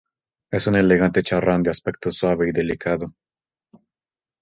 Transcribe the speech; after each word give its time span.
Es 0.49 0.65
un 0.65 0.75
elegante 0.77 1.21
charrán 1.21 1.61
de 1.61 1.69
aspecto 1.69 2.11
suave 2.11 2.49
y 2.49 2.51
delicado. 2.51 3.13